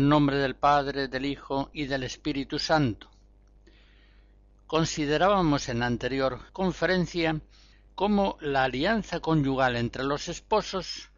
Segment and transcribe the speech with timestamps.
[0.00, 3.10] El nombre del Padre, del Hijo y del Espíritu Santo.
[4.66, 7.38] Considerábamos en la anterior conferencia
[7.94, 11.10] cómo la alianza conyugal entre los esposos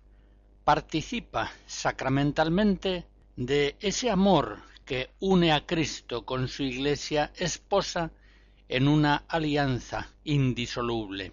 [0.65, 8.11] participa sacramentalmente de ese amor que une a Cristo con su Iglesia esposa
[8.69, 11.33] en una alianza indisoluble.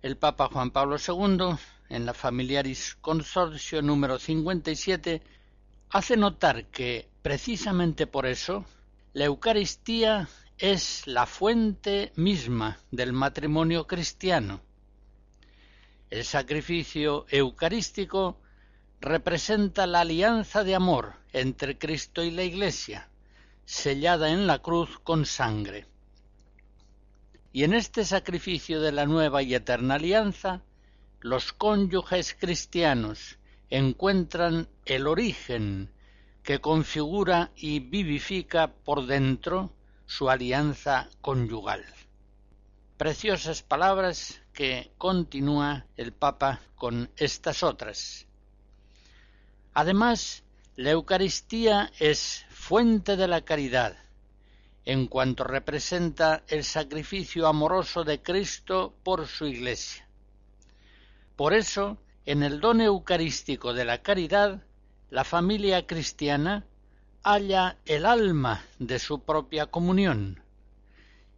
[0.00, 1.54] El Papa Juan Pablo II,
[1.90, 5.36] en la Familiaris Consortio número 57,
[5.90, 8.64] hace notar que, precisamente por eso,
[9.12, 14.60] la Eucaristía es la fuente misma del matrimonio cristiano.
[16.10, 18.38] El sacrificio eucarístico
[19.00, 23.08] representa la alianza de amor entre Cristo y la Iglesia,
[23.64, 25.86] sellada en la cruz con sangre.
[27.52, 30.62] Y en este sacrificio de la nueva y eterna alianza,
[31.20, 33.38] los cónyuges cristianos
[33.70, 35.90] encuentran el origen
[36.42, 39.72] que configura y vivifica por dentro
[40.06, 41.84] su alianza conyugal.
[42.96, 48.26] Preciosas palabras que continúa el Papa con estas otras.
[49.74, 50.44] Además,
[50.76, 53.96] la Eucaristía es fuente de la caridad,
[54.84, 60.06] en cuanto representa el sacrificio amoroso de Cristo por su Iglesia.
[61.34, 64.64] Por eso, en el don eucarístico de la caridad,
[65.10, 66.66] la familia cristiana
[67.22, 70.42] halla el alma de su propia comunión,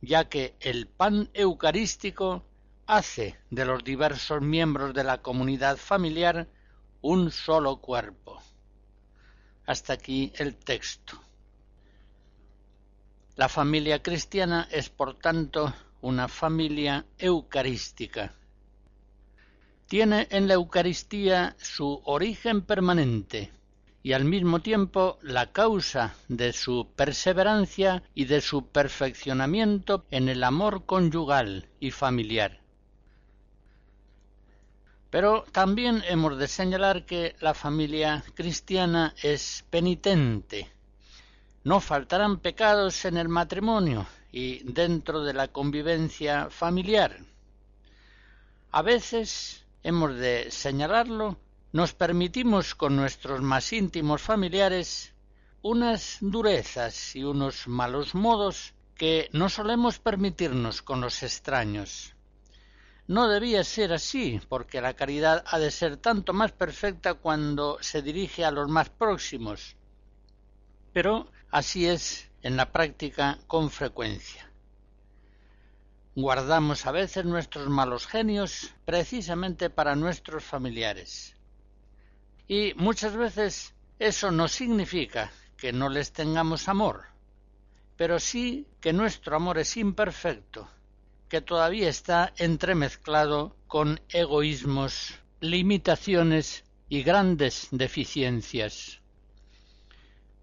[0.01, 2.43] ya que el pan eucarístico
[2.87, 6.49] hace de los diversos miembros de la comunidad familiar
[7.03, 8.43] un solo cuerpo.
[9.67, 11.21] Hasta aquí el texto.
[13.37, 18.38] La familia cristiana es, por tanto, una familia eucarística
[19.89, 23.51] tiene en la Eucaristía su origen permanente
[24.03, 30.45] y al mismo tiempo la causa de su perseverancia y de su perfeccionamiento en el
[30.45, 32.61] amor conyugal y familiar.
[35.11, 40.71] Pero también hemos de señalar que la familia cristiana es penitente.
[41.65, 47.19] No faltarán pecados en el matrimonio y dentro de la convivencia familiar.
[48.71, 51.39] A veces hemos de señalarlo,
[51.73, 55.15] nos permitimos con nuestros más íntimos familiares
[55.63, 62.15] unas durezas y unos malos modos que no solemos permitirnos con los extraños.
[63.07, 68.03] No debía ser así, porque la caridad ha de ser tanto más perfecta cuando se
[68.03, 69.77] dirige a los más próximos.
[70.93, 74.48] Pero así es en la práctica con frecuencia
[76.21, 81.37] guardamos a veces nuestros malos genios precisamente para nuestros familiares.
[82.49, 87.05] Y muchas veces eso no significa que no les tengamos amor,
[87.97, 90.69] pero sí que nuestro amor es imperfecto,
[91.29, 99.01] que todavía está entremezclado con egoísmos, limitaciones y grandes deficiencias.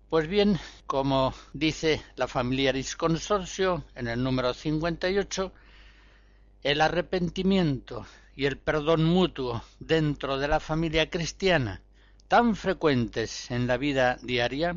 [0.10, 0.58] Pues bien,
[0.88, 5.52] como dice la Familiaris Consorcio en el número 58,
[6.66, 11.84] el arrepentimiento y el perdón mutuo dentro de la familia cristiana,
[12.28, 14.76] tan frecuentes en la vida diaria,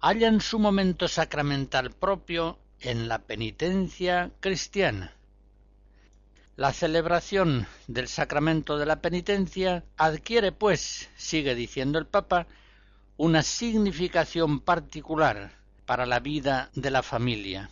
[0.00, 5.12] hallan su momento sacramental propio en la penitencia cristiana.
[6.56, 12.48] La celebración del sacramento de la penitencia adquiere, pues, sigue diciendo el Papa,
[13.16, 15.52] una significación particular
[15.86, 17.70] para la vida de la familia.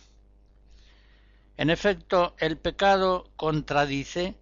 [1.57, 4.35] En efecto, el pecado contradice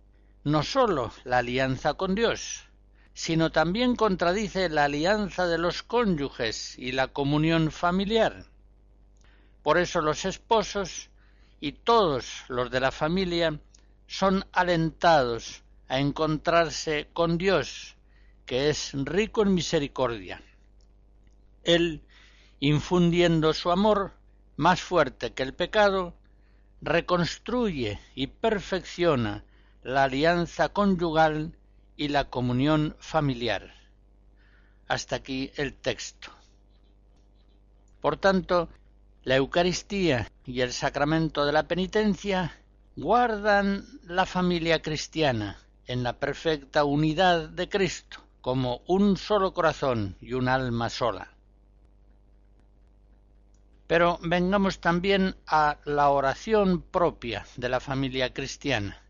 [0.43, 2.65] no sólo la alianza con Dios,
[3.13, 8.45] sino también contradice la alianza de los cónyuges y la comunión familiar.
[9.63, 11.09] Por eso los esposos
[11.61, 13.61] y todos los de la familia
[14.07, 17.95] son alentados a encontrarse con Dios,
[18.45, 20.41] que es rico en misericordia.
[21.63, 22.01] Él,
[22.59, 24.11] infundiendo su amor,
[24.57, 26.13] más fuerte que el pecado,
[26.85, 29.43] reconstruye y perfecciona
[29.83, 31.57] la alianza conyugal
[31.97, 33.73] y la comunión familiar.
[34.87, 36.29] Hasta aquí el texto.
[38.01, 38.69] Por tanto,
[39.23, 42.55] la Eucaristía y el sacramento de la penitencia
[42.95, 45.57] guardan la familia cristiana
[45.87, 51.34] en la perfecta unidad de Cristo, como un solo corazón y un alma sola.
[53.87, 59.01] Pero vengamos también a la oración propia de la familia cristiana.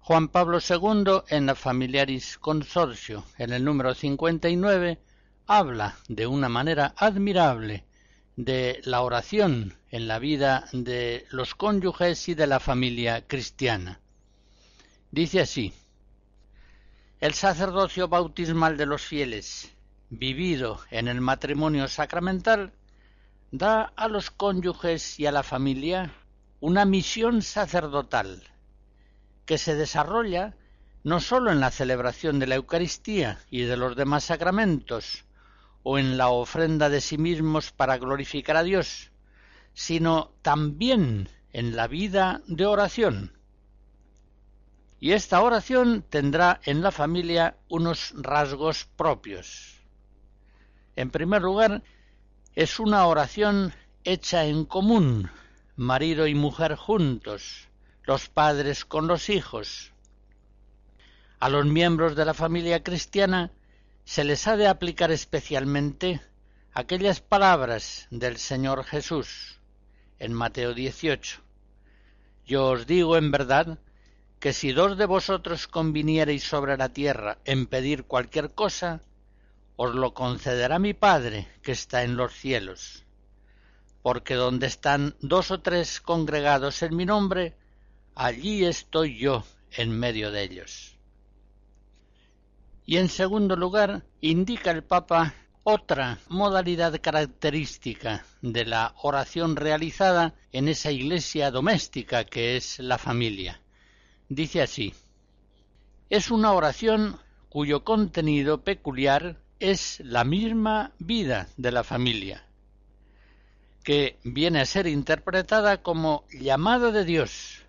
[0.00, 4.98] Juan Pablo II, en la Familiaris Consortio, en el número 59,
[5.46, 7.84] habla de una manera admirable
[8.36, 14.00] de la oración en la vida de los cónyuges y de la familia cristiana.
[15.10, 15.72] Dice así,
[17.20, 19.70] el sacerdocio bautismal de los fieles,
[20.08, 22.72] vivido en el matrimonio sacramental,
[23.50, 26.14] da a los cónyuges y a la familia
[26.60, 28.42] una misión sacerdotal
[29.44, 30.54] que se desarrolla
[31.02, 35.24] no sólo en la celebración de la Eucaristía y de los demás sacramentos,
[35.82, 39.10] o en la ofrenda de sí mismos para glorificar a Dios,
[39.72, 43.32] sino también en la vida de oración.
[45.00, 49.80] Y esta oración tendrá en la familia unos rasgos propios.
[50.96, 51.82] En primer lugar,
[52.54, 53.72] es una oración
[54.04, 55.30] hecha en común,
[55.76, 57.68] marido y mujer juntos,
[58.04, 59.92] los padres con los hijos.
[61.38, 63.52] A los miembros de la familia cristiana
[64.04, 66.20] se les ha de aplicar especialmente
[66.72, 69.60] aquellas palabras del Señor Jesús
[70.18, 71.40] en Mateo 18.
[72.46, 73.78] Yo os digo en verdad
[74.40, 79.02] que si dos de vosotros conviniereis sobre la tierra en pedir cualquier cosa,
[79.82, 83.06] os lo concederá mi Padre que está en los cielos.
[84.02, 87.56] Porque donde están dos o tres congregados en mi nombre,
[88.14, 89.42] allí estoy yo
[89.72, 90.98] en medio de ellos.
[92.84, 95.32] Y en segundo lugar, indica el Papa
[95.62, 103.62] otra modalidad característica de la oración realizada en esa iglesia doméstica que es la familia.
[104.28, 104.92] Dice así,
[106.10, 107.18] es una oración
[107.48, 112.42] cuyo contenido peculiar es la misma vida de la familia,
[113.84, 117.62] que viene a ser interpretada como llamado de Dios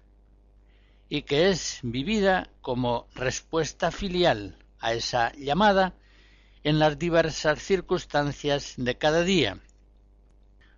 [1.09, 5.93] y que es vivida como respuesta filial a esa llamada
[6.63, 9.59] en las diversas circunstancias de cada día,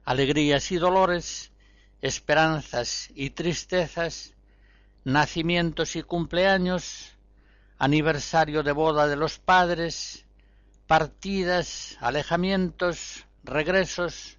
[0.05, 1.51] alegrías y dolores,
[2.01, 4.33] esperanzas y tristezas,
[5.03, 7.11] nacimientos y cumpleaños,
[7.77, 10.25] aniversario de boda de los padres,
[10.87, 14.37] partidas, alejamientos, regresos,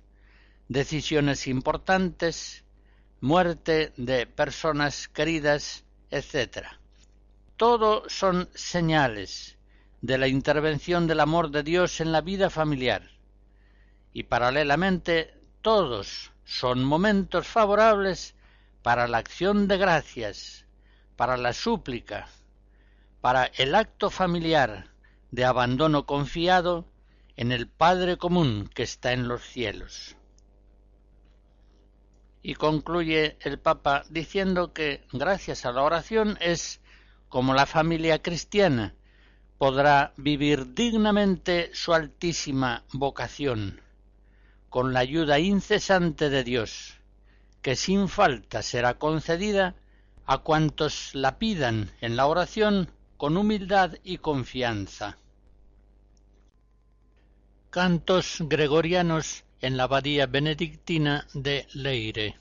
[0.69, 2.65] decisiones importantes,
[3.21, 5.85] muerte de personas queridas
[6.15, 6.69] etc.
[7.57, 9.59] Todo son señales
[10.01, 13.11] de la intervención del amor de Dios en la vida familiar
[14.13, 18.35] y paralelamente todos son momentos favorables
[18.83, 20.67] para la acción de gracias,
[21.17, 22.29] para la súplica,
[23.21, 24.94] para el acto familiar
[25.35, 26.87] de abandono confiado
[27.37, 30.15] en el Padre común que está en los cielos.
[32.41, 36.81] Y concluye el Papa diciendo que gracias a la oración es
[37.29, 38.95] como la familia cristiana
[39.59, 43.81] podrá vivir dignamente su altísima vocación,
[44.69, 47.01] con la ayuda incesante de Dios,
[47.61, 49.75] que sin falta será concedida
[50.27, 55.19] a cuantos la pidan en la oración con humildad y confianza.
[57.75, 62.37] Cantos gregorianos en la abadía benedictina de Leire.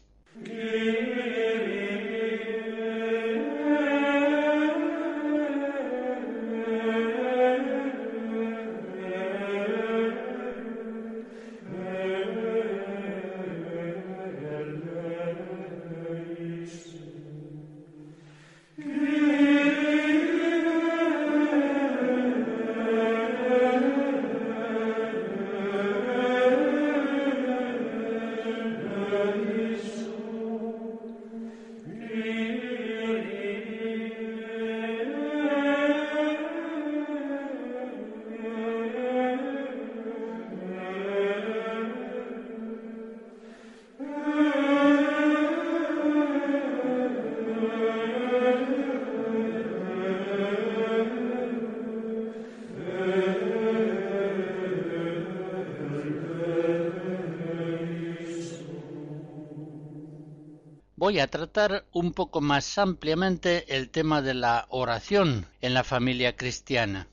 [61.20, 67.08] A tratar un poco más ampliamente el tema de la oración en la familia cristiana.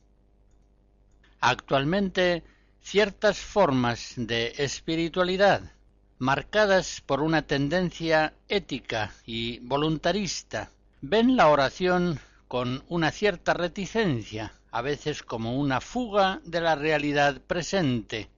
[1.41, 2.43] Actualmente,
[2.83, 5.73] ciertas formas de espiritualidad,
[6.19, 14.83] marcadas por una tendencia ética y voluntarista, ven la oración con una cierta reticencia, a
[14.83, 18.29] veces como una fuga de la realidad presente,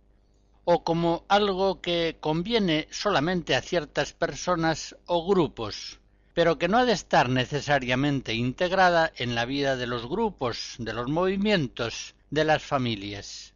[0.65, 5.99] o como algo que conviene solamente a ciertas personas o grupos,
[6.35, 10.93] pero que no ha de estar necesariamente integrada en la vida de los grupos, de
[10.93, 13.55] los movimientos, de las familias.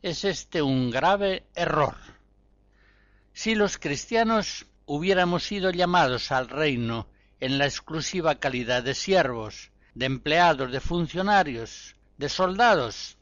[0.00, 1.96] Es este un grave error.
[3.32, 7.06] Si los cristianos hubiéramos sido llamados al reino
[7.40, 13.16] en la exclusiva calidad de siervos, de empleados, de funcionarios, de soldados,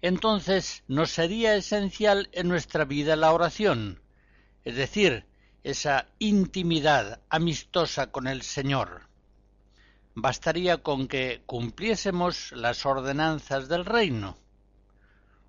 [0.00, 4.00] entonces nos sería esencial en nuestra vida la oración,
[4.64, 5.26] es decir,
[5.64, 9.08] esa intimidad amistosa con el Señor.
[10.14, 14.36] Bastaría con que cumpliésemos las ordenanzas del reino.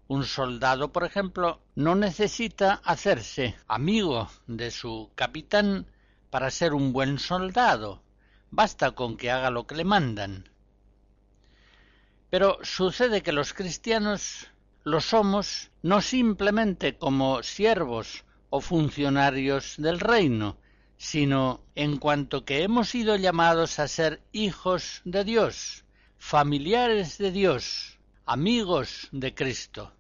[0.07, 5.85] Un soldado, por ejemplo, no necesita hacerse amigo de su capitán
[6.29, 8.01] para ser un buen soldado.
[8.49, 10.49] Basta con que haga lo que le mandan.
[12.29, 14.47] Pero sucede que los cristianos
[14.83, 20.57] lo somos no simplemente como siervos o funcionarios del reino,
[20.97, 25.85] sino en cuanto que hemos sido llamados a ser hijos de Dios,
[26.17, 29.93] familiares de Dios, amigos de Cristo.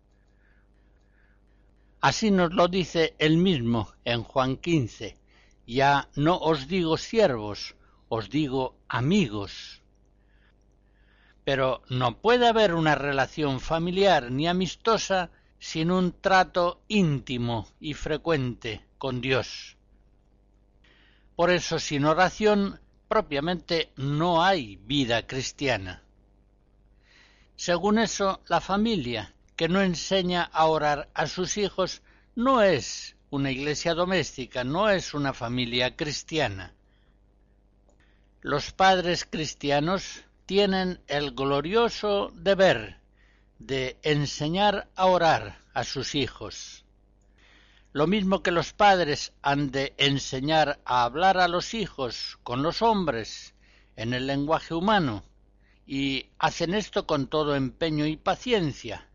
[2.01, 5.17] Así nos lo dice él mismo en Juan quince,
[5.65, 7.75] ya no os digo siervos,
[8.07, 9.78] os digo amigos
[11.49, 18.85] pero no puede haber una relación familiar ni amistosa sin un trato íntimo y frecuente
[18.99, 19.75] con Dios.
[21.35, 26.03] Por eso sin oración propiamente no hay vida cristiana.
[27.55, 32.03] Según eso, la familia que no enseña a orar a sus hijos
[32.35, 36.75] no es una iglesia doméstica, no es una familia cristiana.
[38.41, 42.97] Los padres cristianos tienen el glorioso deber
[43.59, 46.85] de enseñar a orar a sus hijos.
[47.93, 52.81] Lo mismo que los padres han de enseñar a hablar a los hijos con los
[52.81, 53.53] hombres
[53.95, 55.23] en el lenguaje humano,
[55.85, 59.07] y hacen esto con todo empeño y paciencia.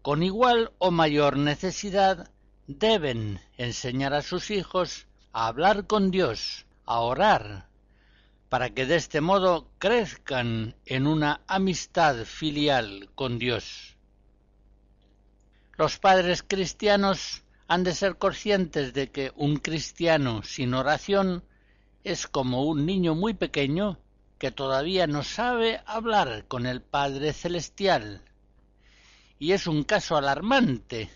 [0.00, 2.30] Con igual o mayor necesidad
[2.68, 7.66] deben enseñar a sus hijos a hablar con Dios, a orar,
[8.48, 13.96] para que de este modo crezcan en una amistad filial con Dios.
[15.76, 21.44] Los padres cristianos han de ser conscientes de que un cristiano sin oración
[22.04, 23.98] es como un niño muy pequeño
[24.38, 28.22] que todavía no sabe hablar con el Padre Celestial.
[29.38, 31.10] Y es un caso alarmante.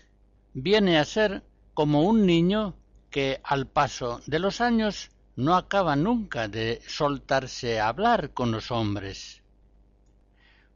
[0.53, 2.75] Viene a ser como un niño
[3.09, 5.11] que al paso de los años
[5.41, 9.41] no acaba nunca de soltarse a hablar con los hombres.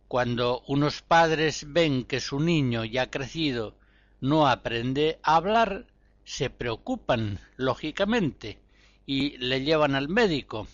[0.07, 3.75] Cuando unos padres ven que su niño ya crecido
[4.21, 5.85] no aprende a hablar,
[6.23, 8.57] se preocupan, lógicamente,
[9.05, 10.67] y le llevan al médico,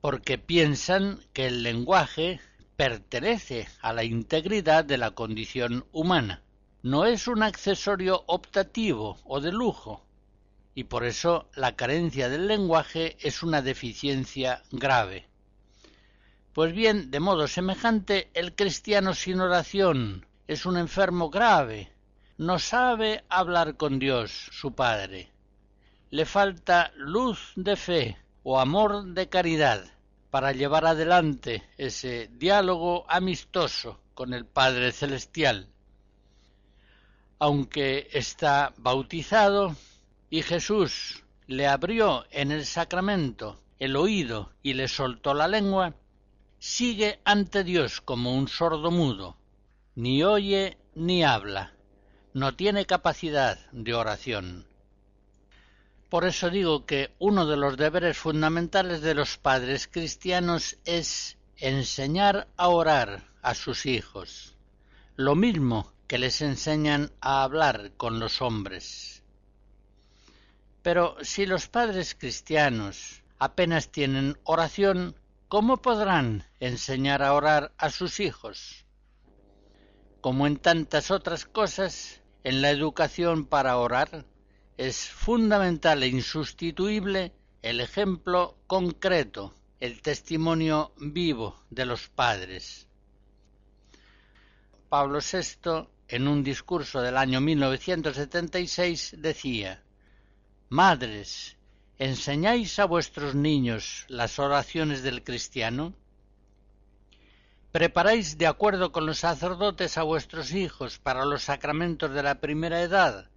[0.00, 2.38] porque piensan que el lenguaje
[2.76, 6.44] pertenece a la integridad de la condición humana.
[6.84, 10.05] No es un accesorio optativo o de lujo,
[10.76, 15.26] y por eso la carencia del lenguaje es una deficiencia grave.
[16.52, 21.90] Pues bien, de modo semejante, el cristiano sin oración es un enfermo grave,
[22.36, 25.30] no sabe hablar con Dios, su Padre.
[26.10, 29.82] Le falta luz de fe o amor de caridad
[30.30, 35.68] para llevar adelante ese diálogo amistoso con el Padre Celestial.
[37.38, 39.74] Aunque está bautizado,
[40.30, 45.94] y Jesús le abrió en el sacramento el oído y le soltó la lengua,
[46.58, 49.36] sigue ante Dios como un sordo mudo,
[49.94, 51.74] ni oye ni habla,
[52.32, 54.66] no tiene capacidad de oración.
[56.08, 62.48] Por eso digo que uno de los deberes fundamentales de los padres cristianos es enseñar
[62.56, 64.54] a orar a sus hijos,
[65.16, 69.15] lo mismo que les enseñan a hablar con los hombres.
[70.86, 75.16] Pero si los padres cristianos apenas tienen oración,
[75.48, 78.86] ¿cómo podrán enseñar a orar a sus hijos?
[80.20, 84.26] Como en tantas otras cosas, en la educación para orar
[84.76, 92.86] es fundamental e insustituible el ejemplo concreto, el testimonio vivo de los padres.
[94.88, 99.82] Pablo VI, en un discurso del año 1976, decía,
[100.68, 101.56] Madres,
[101.96, 105.94] ¿enseñáis a vuestros niños las oraciones del cristiano?
[107.70, 112.82] ¿Preparáis de acuerdo con los sacerdotes a vuestros hijos para los sacramentos de la primera
[112.82, 113.30] edad?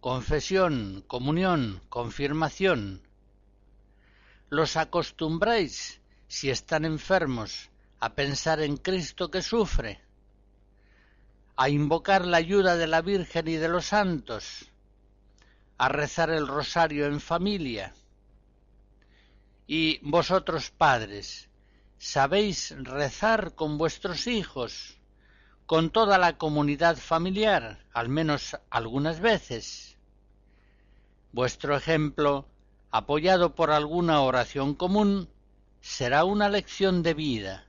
[0.00, 3.00] Confesión, comunión, confirmación.
[4.50, 10.02] ¿Los acostumbráis, si están enfermos, a pensar en Cristo que sufre?
[11.56, 14.70] ¿A invocar la ayuda de la Virgen y de los santos?
[15.78, 17.94] ¿A rezar el rosario en familia?
[19.66, 21.48] Y vosotros, padres,
[21.98, 24.96] ¿sabéis rezar con vuestros hijos,
[25.66, 29.96] con toda la comunidad familiar, al menos algunas veces?
[31.32, 32.46] Vuestro ejemplo
[32.90, 35.28] apoyado por alguna oración común,
[35.82, 37.66] será una lección de vida,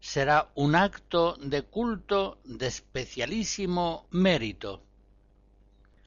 [0.00, 4.82] será un acto de culto de especialísimo mérito.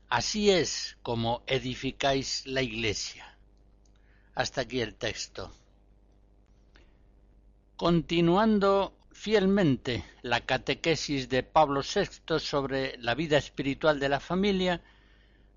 [0.09, 3.37] Así es como edificáis la Iglesia.
[4.35, 5.51] Hasta aquí el texto.
[7.75, 14.81] Continuando fielmente la catequesis de Pablo VI sobre la vida espiritual de la familia,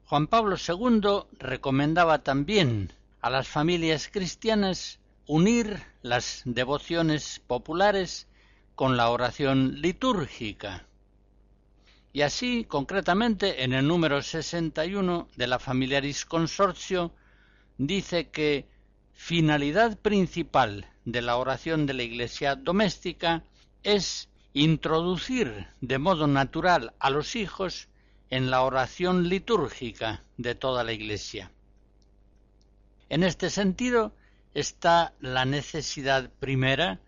[0.06, 8.26] Juan Pablo II recomendaba también a las familias cristianas unir las devociones populares
[8.74, 10.88] con la oración litúrgica.
[12.12, 17.12] Y así, concretamente, en el número 61 de la Familiaris Consortio,
[17.77, 18.66] dice que
[19.12, 23.44] finalidad principal de la oración de la Iglesia doméstica
[23.83, 27.88] es introducir de modo natural a los hijos
[28.31, 31.51] en la oración litúrgica de toda la Iglesia.
[33.09, 34.14] En este sentido
[34.55, 37.01] está la necesidad primera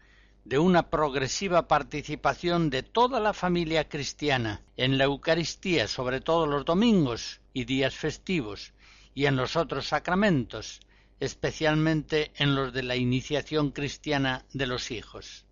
[0.51, 6.65] de una progresiva participación de toda la familia cristiana en la Eucaristía, sobre todo los
[6.65, 8.73] domingos y días festivos,
[9.15, 10.81] y en los otros sacramentos,
[11.21, 15.45] especialmente en los de la iniciación cristiana de los hijos.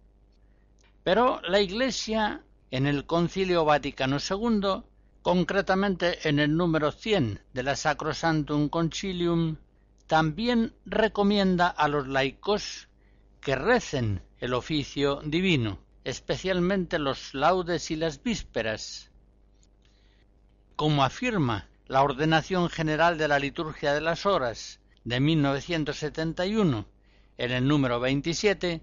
[1.05, 4.83] Pero la Iglesia, en el Concilio Vaticano II,
[5.23, 9.59] concretamente en el número 100 de la Sacrosantum Concilium,
[10.09, 12.89] también recomienda a los laicos
[13.49, 19.11] que recen el oficio divino, especialmente los laudes y las vísperas.
[20.77, 26.85] Como afirma la Ordenación General de la Liturgia de las Horas de 1971,
[27.39, 28.83] en el número 27,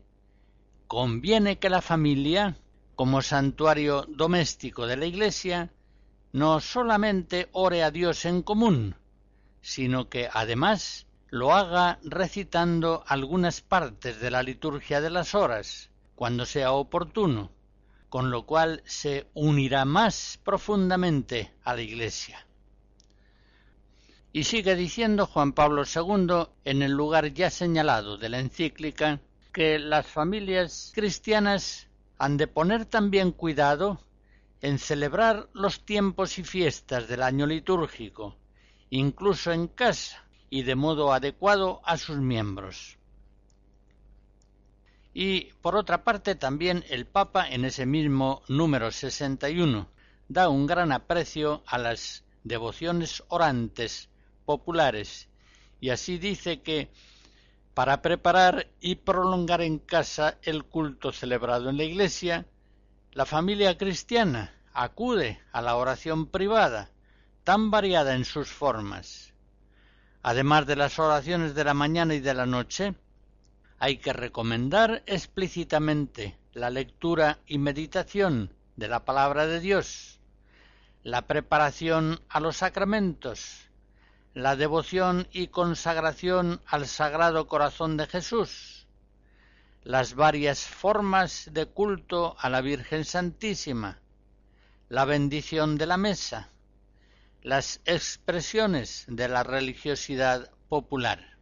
[0.88, 2.58] conviene que la familia,
[2.96, 5.72] como santuario doméstico de la Iglesia,
[6.32, 8.96] no solamente ore a Dios en común,
[9.62, 16.46] sino que además lo haga recitando algunas partes de la liturgia de las horas, cuando
[16.46, 17.52] sea oportuno,
[18.08, 22.48] con lo cual se unirá más profundamente a la Iglesia.
[24.32, 29.20] Y sigue diciendo Juan Pablo II en el lugar ya señalado de la encíclica
[29.52, 34.00] que las familias cristianas han de poner también cuidado
[34.62, 38.38] en celebrar los tiempos y fiestas del año litúrgico,
[38.90, 42.98] incluso en casa, y de modo adecuado a sus miembros.
[45.14, 49.88] Y por otra parte también el Papa en ese mismo número 61
[50.28, 54.10] da un gran aprecio a las devociones orantes
[54.46, 55.30] populares
[55.80, 56.90] y así dice que
[57.74, 62.46] para preparar y prolongar en casa el culto celebrado en la iglesia,
[63.12, 66.90] la familia cristiana acude a la oración privada,
[67.44, 69.25] tan variada en sus formas.
[70.28, 72.96] Además de las oraciones de la mañana y de la noche,
[73.78, 80.20] hay que recomendar explícitamente la lectura y meditación de la palabra de Dios,
[81.04, 83.70] la preparación a los sacramentos,
[84.34, 88.88] la devoción y consagración al Sagrado Corazón de Jesús,
[89.84, 94.00] las varias formas de culto a la Virgen Santísima,
[94.90, 96.50] la bendición de la mesa,
[97.46, 101.38] las expresiones de la religiosidad popular.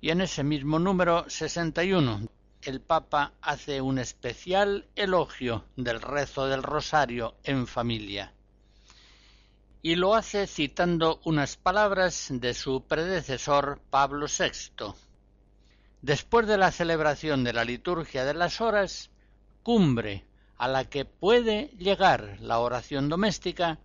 [0.00, 2.28] Y en ese mismo número 61
[2.62, 8.32] el Papa hace un especial elogio del rezo del rosario en familia.
[9.82, 14.94] Y lo hace citando unas palabras de su predecesor Pablo VI.
[16.00, 19.10] Después de la celebración de la liturgia de las horas,
[19.64, 20.24] cumbre
[20.58, 23.80] a la que puede llegar la oración doméstica,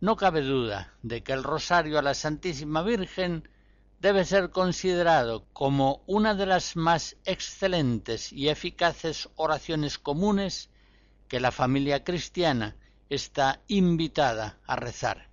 [0.00, 3.48] no cabe duda de que el rosario a la Santísima Virgen
[4.00, 10.70] debe ser considerado como una de las más excelentes y eficaces oraciones comunes
[11.26, 12.76] que la familia cristiana
[13.10, 15.28] está invitada a rezar.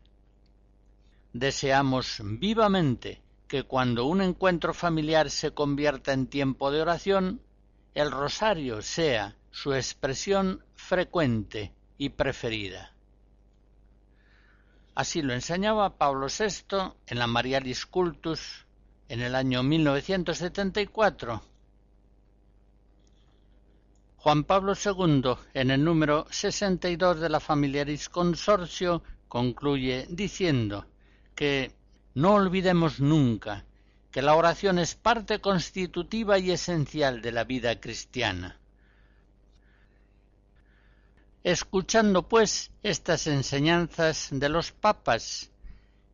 [1.33, 7.41] Deseamos vivamente que cuando un encuentro familiar se convierta en tiempo de oración,
[7.93, 12.94] el rosario sea su expresión frecuente y preferida.
[14.95, 18.65] Así lo enseñaba Pablo VI en la Marialis Cultus
[19.09, 21.41] en el año 1974.
[24.15, 30.87] Juan Pablo II, en el número 62 de la Familiaris Consorcio, concluye diciendo
[31.35, 31.73] que
[32.13, 33.65] no olvidemos nunca
[34.11, 38.57] que la oración es parte constitutiva y esencial de la vida cristiana.
[41.45, 45.51] Escuchando, pues, estas enseñanzas de los papas,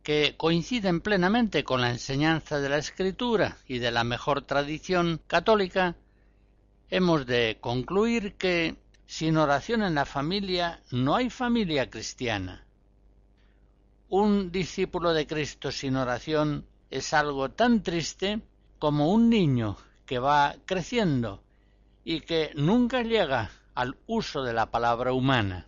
[0.02, 5.96] que coinciden plenamente con la enseñanza de la Escritura y de la mejor tradición católica,
[6.90, 12.66] hemos de concluir que sin oración en la familia no hay familia cristiana.
[14.10, 18.42] Un discípulo de Cristo sin oración es algo tan triste
[18.78, 21.42] como un niño que va creciendo
[22.04, 25.66] y que nunca llega al uso de la palabra humana.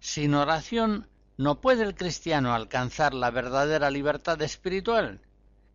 [0.00, 5.20] Sin oración no puede el cristiano alcanzar la verdadera libertad espiritual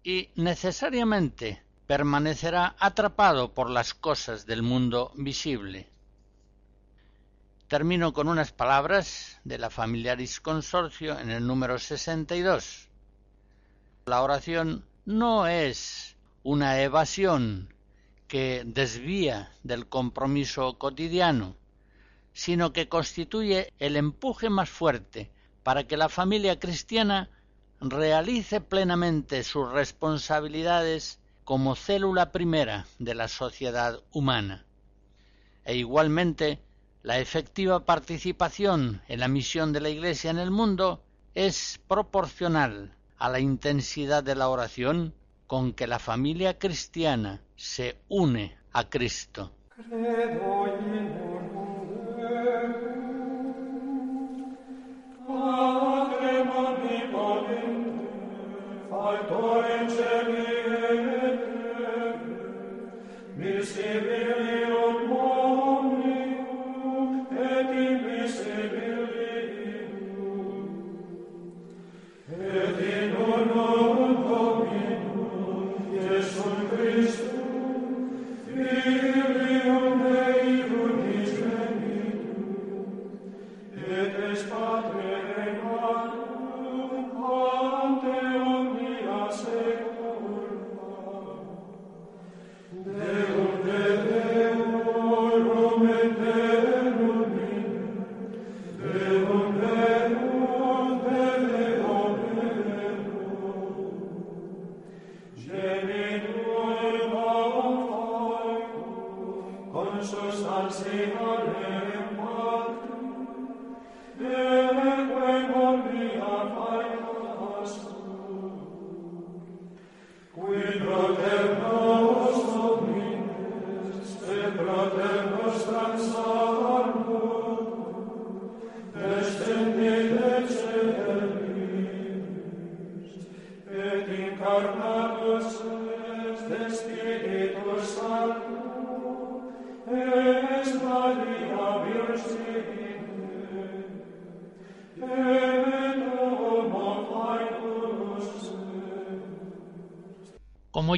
[0.03, 5.89] y necesariamente permanecerá atrapado por las cosas del mundo visible.
[7.67, 12.89] Termino con unas palabras de la Familiaris Consorcio en el número 62.
[14.05, 17.73] La oración no es una evasión
[18.33, 21.55] que desvía del compromiso cotidiano,
[22.33, 25.29] sino que constituye el empuje más fuerte
[25.61, 27.29] para que la familia cristiana
[27.79, 34.65] realice plenamente sus responsabilidades como célula primera de la sociedad humana.
[35.63, 36.59] E igualmente
[37.03, 41.03] la efectiva participación en la misión de la Iglesia en el mundo
[41.35, 45.13] es proporcional a la intensidad de la oración
[45.53, 49.51] con que la familia cristiana se une a Cristo.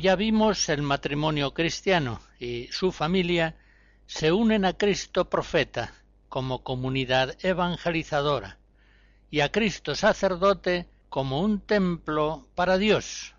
[0.06, 3.56] Ya vimos, el matrimonio cristiano y su familia
[4.06, 5.96] se unen a Cristo profeta
[6.30, 8.60] como comunidad evangelizadora
[9.32, 13.34] y a Cristo sacerdote como un templo para Dios.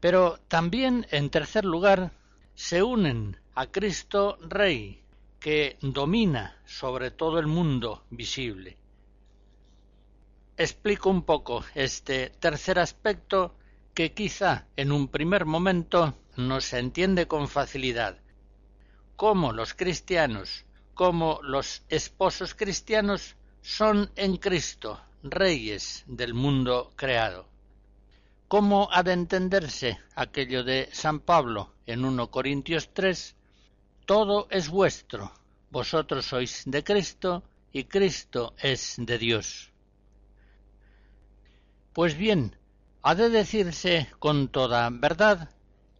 [0.00, 2.10] Pero también, en tercer lugar,
[2.56, 5.04] se unen a Cristo Rey,
[5.38, 8.76] que domina sobre todo el mundo visible.
[10.56, 13.54] Explico un poco este tercer aspecto
[13.98, 18.16] que quizá en un primer momento no se entiende con facilidad.
[19.16, 27.48] Cómo los cristianos, como los esposos cristianos son en Cristo reyes del mundo creado.
[28.46, 33.34] ¿Cómo ha de entenderse aquello de San Pablo en 1 Corintios 3?
[34.06, 35.32] Todo es vuestro,
[35.70, 39.72] vosotros sois de Cristo y Cristo es de Dios.
[41.92, 42.57] Pues bien,
[43.02, 45.50] Ha de decirse con toda verdad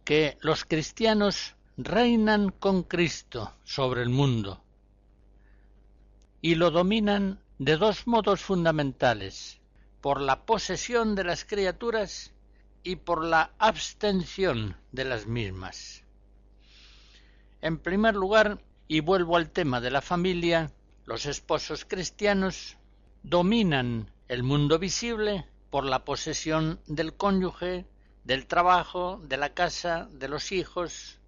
[0.03, 4.61] que los cristianos reinan con Cristo sobre el mundo
[6.41, 9.59] y lo dominan de dos modos fundamentales,
[10.01, 12.33] por la posesión de las criaturas
[12.83, 16.03] y por la abstención de las mismas.
[17.61, 20.71] En primer lugar, y vuelvo al tema de la familia,
[21.05, 22.77] los esposos cristianos
[23.23, 27.85] dominan el mundo visible por la posesión del cónyuge,
[28.23, 31.19] del trabajo, de la casa, de los hijos,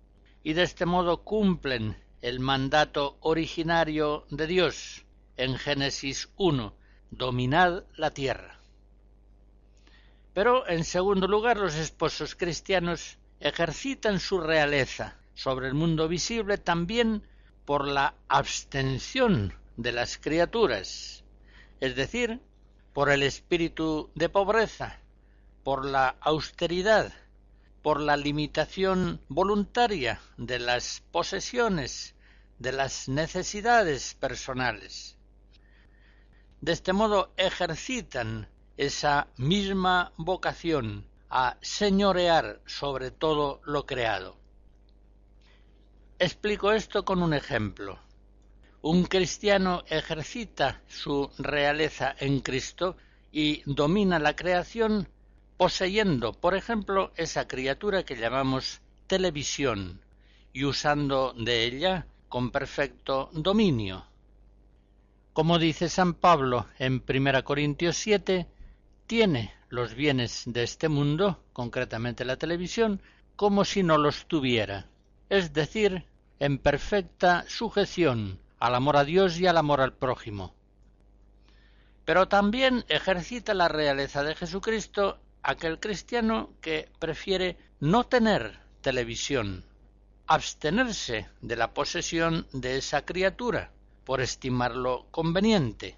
[0.44, 5.06] y de este modo cumplen el mandato originario de Dios
[5.38, 6.76] en Génesis 1,
[7.10, 8.60] dominad la tierra.
[10.34, 17.24] Pero, en segundo lugar, los esposos cristianos ejercitan su realeza sobre el mundo visible también
[17.66, 21.24] por la abstención de las criaturas,
[21.80, 22.40] es decir,
[22.94, 25.00] por el espíritu de pobreza,
[25.64, 27.14] por la austeridad,
[27.82, 32.16] por la limitación voluntaria de las posesiones,
[32.60, 35.18] de las necesidades personales.
[36.60, 44.38] De este modo ejercitan esa misma vocación a señorear sobre todo lo creado.
[46.20, 47.98] Explico esto con un ejemplo.
[48.84, 52.98] Un cristiano ejercita su realeza en Cristo
[53.32, 55.08] y domina la creación
[55.56, 60.02] poseyendo, por ejemplo, esa criatura que llamamos televisión
[60.52, 64.04] y usando de ella con perfecto dominio.
[65.34, 68.48] Como dice San Pablo en 1 Corintios 7,
[69.06, 73.00] tiene los bienes de este mundo, concretamente la televisión,
[73.36, 74.88] como si no los tuviera,
[75.30, 76.06] es decir,
[76.40, 80.54] en perfecta sujeción al amor a Dios y al amor al prójimo.
[82.06, 89.66] Pero también ejercita la realeza de Jesucristo aquel cristiano que prefiere no tener televisión,
[90.28, 93.72] abstenerse de la posesión de esa criatura,
[94.04, 95.98] por estimarlo conveniente.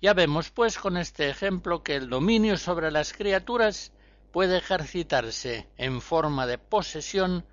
[0.00, 3.92] Ya vemos, pues, con este ejemplo que el dominio sobre las criaturas
[4.30, 7.44] puede ejercitarse en forma de posesión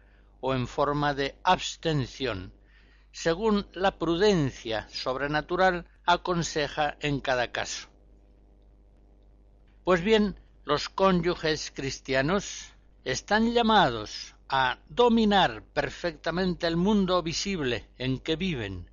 [0.42, 2.54] o en forma de abstención,
[3.12, 7.88] según la prudencia sobrenatural aconseja en cada caso.
[9.84, 18.36] Pues bien, los cónyuges cristianos están llamados a dominar perfectamente el mundo visible en que
[18.36, 18.90] viven,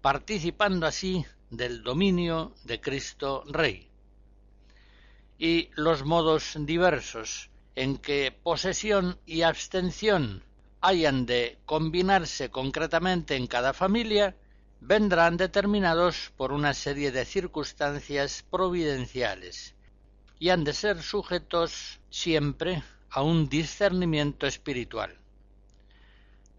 [0.00, 3.88] participando así del dominio de Cristo Rey.
[5.38, 10.44] Y los modos diversos en que posesión y abstención
[10.82, 14.36] hayan de combinarse concretamente en cada familia
[14.80, 19.76] vendrán determinados por una serie de circunstancias providenciales
[20.40, 25.16] y han de ser sujetos siempre a un discernimiento espiritual.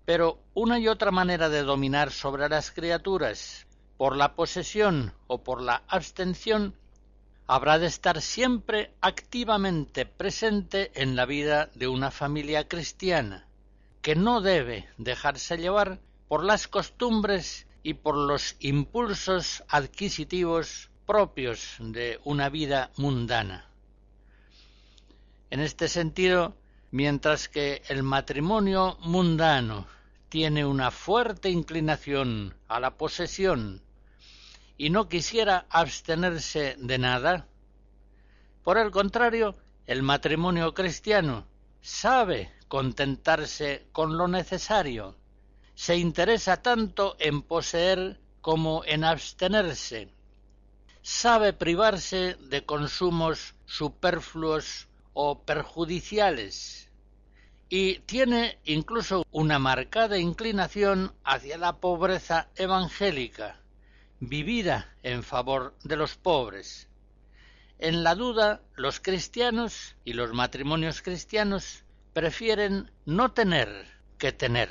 [0.05, 5.61] Pero una y otra manera de dominar sobre las criaturas, por la posesión o por
[5.61, 6.75] la abstención,
[7.45, 13.47] habrá de estar siempre activamente presente en la vida de una familia cristiana,
[14.03, 22.19] que no debe dejarse llevar por las costumbres y por los impulsos adquisitivos propios de
[22.25, 23.69] una vida mundana.
[25.49, 26.57] En este sentido,
[26.91, 29.87] mientras que el matrimonio mundano
[30.27, 33.81] tiene una fuerte inclinación a la posesión
[34.77, 37.47] y no quisiera abstenerse de nada,
[38.63, 39.55] por el contrario,
[39.87, 41.47] el matrimonio cristiano
[41.83, 45.17] sabe contentarse con lo necesario,
[45.75, 50.07] se interesa tanto en poseer como en abstenerse,
[51.01, 56.89] sabe privarse de consumos superfluos o perjudiciales
[57.67, 63.59] y tiene incluso una marcada inclinación hacia la pobreza evangélica,
[64.21, 66.87] vivida en favor de los pobres.
[67.83, 73.67] En la duda, los cristianos y los matrimonios cristianos prefieren no tener
[74.17, 74.69] que tener.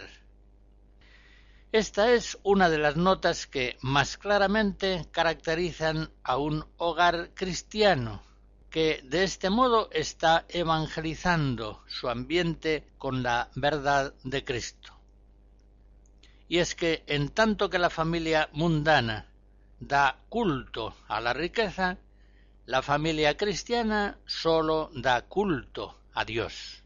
[1.73, 8.23] Esta es una de las notas que más claramente caracterizan a un hogar cristiano
[8.71, 14.99] que de este modo está evangelizando su ambiente con la verdad de Cristo.
[16.49, 19.27] Y es que en tanto que la familia mundana
[19.81, 21.99] da culto a la riqueza,
[22.67, 26.83] la familia cristiana sólo da culto a Dios.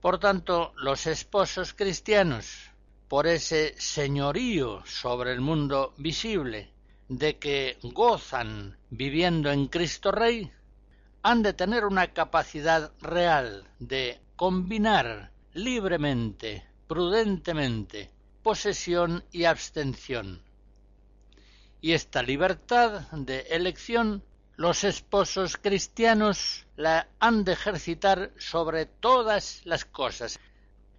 [0.00, 2.70] Por tanto, los esposos cristianos,
[3.08, 6.70] por ese señorío sobre el mundo visible,
[7.08, 10.52] de que gozan viviendo en Cristo Rey,
[11.22, 18.10] han de tener una capacidad real de combinar libremente, prudentemente,
[18.44, 20.42] posesión y abstención.
[21.80, 24.22] Y esta libertad de elección
[24.56, 30.40] los esposos cristianos la han de ejercitar sobre todas las cosas.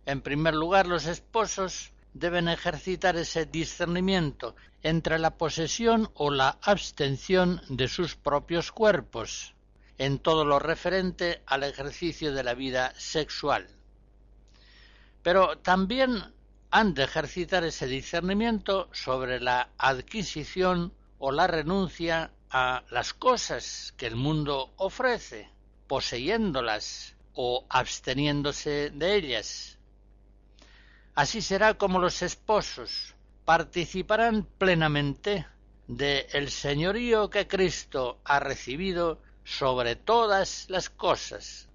[0.06, 7.62] En primer lugar, los esposos deben ejercitar ese discernimiento entre la posesión o la abstención
[7.68, 9.54] de sus propios cuerpos
[9.98, 13.68] en todo lo referente al ejercicio de la vida sexual.
[15.22, 16.34] Pero también
[16.72, 24.08] han de ejercitar ese discernimiento sobre la adquisición o la renuncia a las cosas que
[24.08, 25.50] el mundo ofrece,
[25.88, 29.78] poseyéndolas o absteniéndose de ellas.
[31.16, 35.48] Así será como los esposos participarán plenamente
[35.88, 41.68] de el señorío que Cristo ha recibido sobre todas las cosas.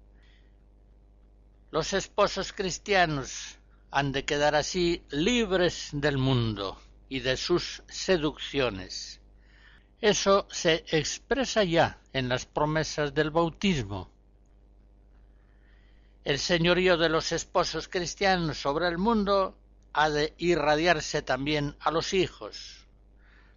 [1.71, 3.59] Los esposos cristianos
[3.95, 6.77] han de quedar así libres del mundo
[7.07, 9.21] y de sus seducciones.
[10.01, 14.09] Eso se expresa ya en las promesas del bautismo.
[16.25, 19.57] El señorío de los esposos cristianos sobre el mundo
[19.93, 22.85] ha de irradiarse también a los hijos.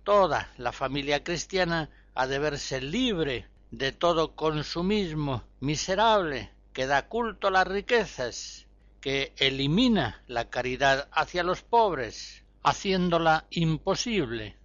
[0.05, 7.49] Toda la familia cristiana ha de verse libre de todo consumismo miserable que da culto
[7.49, 8.68] a las riquezas,
[9.01, 14.57] que elimina la caridad hacia los pobres, haciéndola imposible.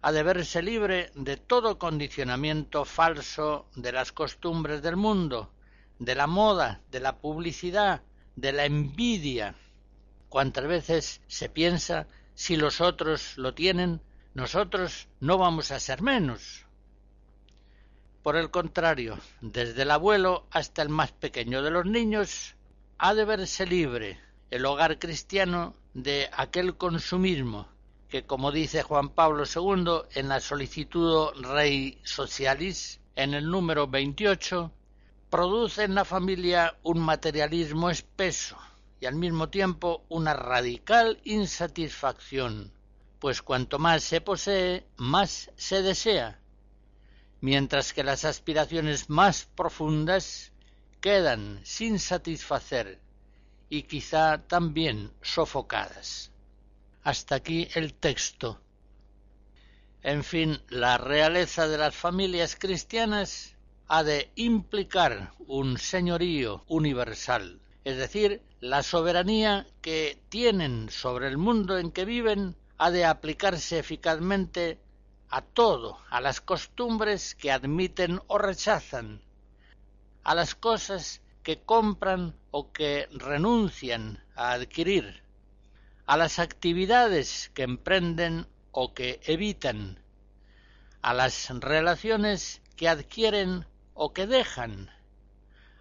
[0.00, 5.52] Ha de verse libre de todo condicionamiento falso de las costumbres del mundo,
[5.98, 8.02] de la moda, de la publicidad,
[8.36, 9.54] de la envidia.
[10.28, 14.00] Cuántas veces se piensa si los otros lo tienen,
[14.34, 16.64] nosotros no vamos a ser menos.
[18.22, 22.54] Por el contrario, desde el abuelo hasta el más pequeño de los niños,
[23.00, 27.68] ha de verse libre el hogar cristiano de aquel consumismo
[28.08, 34.72] que, como dice Juan Pablo II en la solicitud Rei Socialis, en el número 28,
[35.30, 38.56] produce en la familia un materialismo espeso
[39.00, 42.72] y al mismo tiempo una radical insatisfacción,
[43.20, 46.40] pues cuanto más se posee, más se desea,
[47.40, 50.52] mientras que las aspiraciones más profundas
[51.00, 52.98] quedan sin satisfacer
[53.70, 56.30] y quizá también sofocadas.
[57.02, 58.60] Hasta aquí el texto.
[60.02, 63.54] En fin, la realeza de las familias cristianas
[63.88, 71.78] ha de implicar un señorío universal, es decir, la soberanía que tienen sobre el mundo
[71.78, 74.78] en que viven ha de aplicarse eficazmente
[75.30, 79.20] a todo, a las costumbres que admiten o rechazan,
[80.28, 85.22] a las cosas que compran o que renuncian a adquirir,
[86.04, 89.98] a las actividades que emprenden o que evitan,
[91.00, 94.90] a las relaciones que adquieren o que dejan,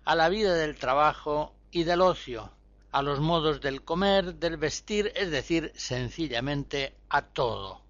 [0.06, 2.50] a la vida del trabajo y del ocio,
[2.94, 7.82] a los modos del comer, del vestir, es decir, sencillamente a todo.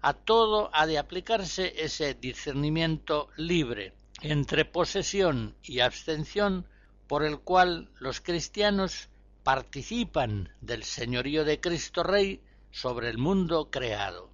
[0.00, 3.92] A todo ha de aplicarse ese discernimiento libre
[4.22, 6.66] entre posesión y abstención
[7.06, 9.08] por el cual los cristianos
[9.42, 14.30] participan del señorío de Cristo Rey sobre el mundo creado.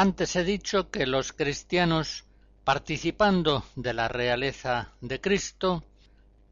[0.00, 2.24] Antes he dicho que los cristianos,
[2.62, 5.82] participando de la realeza de Cristo,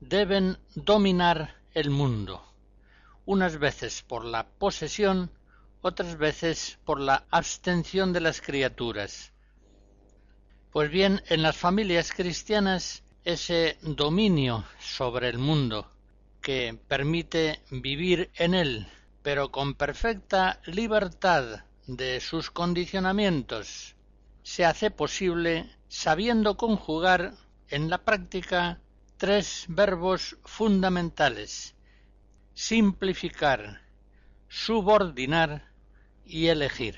[0.00, 2.44] deben dominar el mundo,
[3.24, 5.30] unas veces por la posesión,
[5.80, 9.32] otras veces por la abstención de las criaturas.
[10.72, 15.88] Pues bien, en las familias cristianas ese dominio sobre el mundo
[16.42, 18.88] que permite vivir en él,
[19.22, 23.96] pero con perfecta libertad de sus condicionamientos,
[24.42, 27.34] se hace posible sabiendo conjugar
[27.68, 28.80] en la práctica
[29.18, 31.76] tres verbos fundamentales
[32.56, 33.82] simplificar,
[34.48, 35.70] subordinar
[36.24, 36.96] y elegir.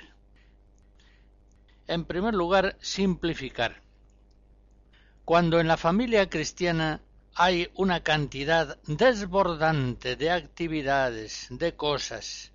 [1.88, 3.82] En primer lugar, simplificar.
[5.24, 7.00] Cuando en la familia cristiana
[7.34, 12.52] hay una cantidad desbordante de actividades, de cosas,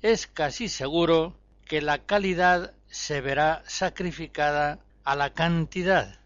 [0.00, 1.36] es casi seguro
[1.66, 6.20] que la calidad se verá sacrificada a la cantidad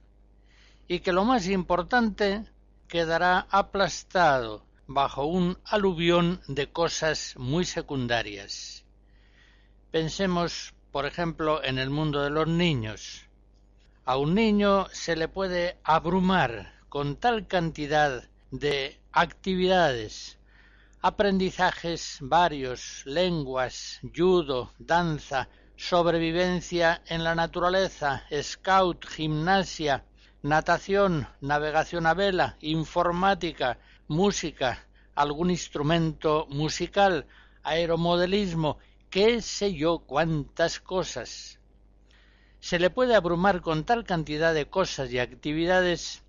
[0.86, 2.44] y que lo más importante
[2.88, 8.84] quedará aplastado bajo un aluvión de cosas muy secundarias.
[9.92, 13.24] Pensemos, por ejemplo, en el mundo de los niños.
[14.04, 20.39] A un niño se le puede abrumar con tal cantidad de actividades,
[21.02, 30.04] aprendizajes varios, lenguas, judo, danza, sobrevivencia en la naturaleza, scout, gimnasia,
[30.42, 33.78] natación, navegación a vela, informática,
[34.08, 37.26] música, algún instrumento musical,
[37.62, 38.76] aeromodelismo,
[39.08, 41.60] qué sé yo cuántas cosas.
[42.60, 46.22] Se le puede abrumar con tal cantidad de cosas y actividades,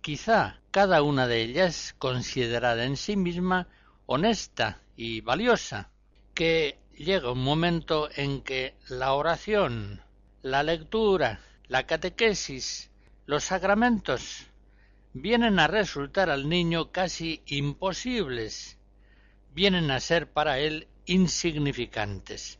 [0.00, 3.68] quizá cada una de ellas considerada en sí misma
[4.10, 5.90] honesta y valiosa,
[6.32, 10.00] que llega un momento en que la oración,
[10.40, 12.90] la lectura, la catequesis,
[13.26, 14.46] los sacramentos
[15.12, 18.78] vienen a resultar al niño casi imposibles,
[19.54, 22.58] vienen a ser para él insignificantes.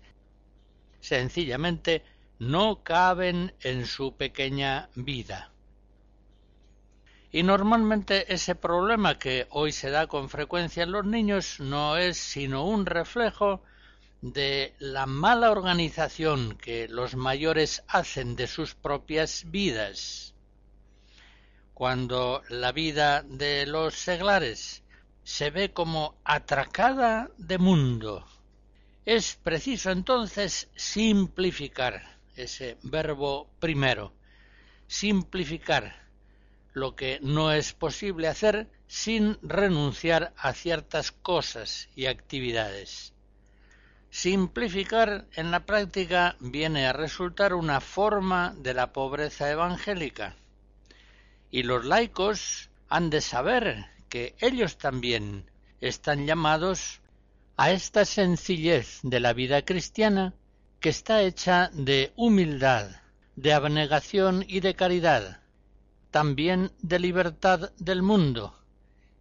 [1.00, 2.02] Sencillamente
[2.38, 5.50] no caben en su pequeña vida.
[7.30, 12.16] Y normalmente ese problema que hoy se da con frecuencia en los niños no es
[12.16, 13.62] sino un reflejo
[14.22, 20.34] de la mala organización que los mayores hacen de sus propias vidas.
[21.74, 24.82] Cuando la vida de los seglares
[25.22, 28.26] se ve como atracada de mundo,
[29.04, 34.12] es preciso entonces simplificar ese verbo primero,
[34.86, 36.07] simplificar
[36.78, 43.12] lo que no es posible hacer sin renunciar a ciertas cosas y actividades.
[44.10, 50.36] Simplificar en la práctica viene a resultar una forma de la pobreza evangélica.
[51.50, 55.50] Y los laicos han de saber que ellos también
[55.80, 57.00] están llamados
[57.56, 60.32] a esta sencillez de la vida cristiana
[60.80, 62.88] que está hecha de humildad,
[63.36, 65.40] de abnegación y de caridad,
[66.10, 68.54] también de libertad del mundo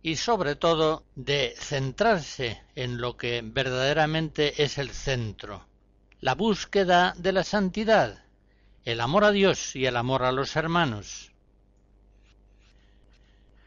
[0.02, 5.68] y sobre todo de centrarse en lo que verdaderamente es el centro,
[6.22, 8.24] la búsqueda de la santidad,
[8.86, 11.34] el amor a Dios y el amor a los hermanos.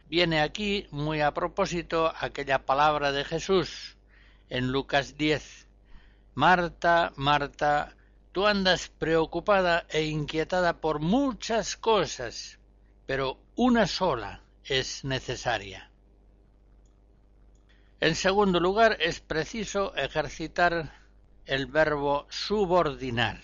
[0.08, 3.96] Viene aquí muy a propósito aquella palabra de Jesús
[4.48, 5.66] en Lucas 10.
[6.34, 7.94] Marta, Marta,
[8.32, 12.59] tú andas preocupada e inquietada por muchas cosas,
[13.10, 15.90] pero una sola es necesaria.
[17.98, 20.92] En segundo lugar, es preciso ejercitar
[21.44, 23.40] el verbo subordinar.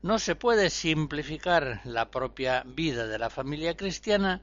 [0.00, 4.40] No se puede simplificar la propia vida de la familia cristiana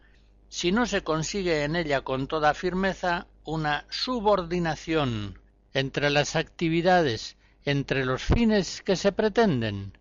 [0.47, 5.39] si no se consigue en ella con toda firmeza una subordinación
[5.73, 7.35] entre las actividades,
[7.65, 9.97] entre los fines que se pretenden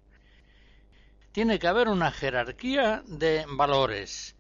[1.37, 4.37] tiene que haber una jerarquía de valores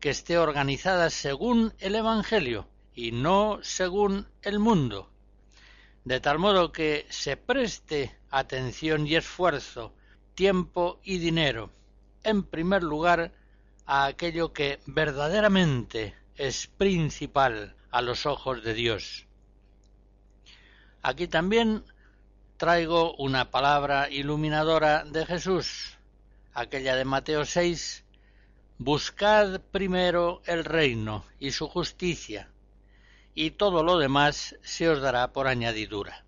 [0.00, 5.10] que esté organizada según el Evangelio y no según el mundo,
[6.06, 9.92] de tal modo que se preste atención y esfuerzo,
[10.34, 11.72] tiempo y dinero,
[12.24, 13.32] en primer lugar,
[13.84, 19.26] a aquello que verdaderamente es principal a los ojos de Dios.
[21.02, 21.84] Aquí también
[22.56, 25.98] traigo una palabra iluminadora de Jesús,
[26.54, 28.04] aquella de Mateo 6,
[28.78, 32.48] Buscad primero el reino y su justicia,
[33.34, 36.24] y todo lo demás se os dará por añadidura.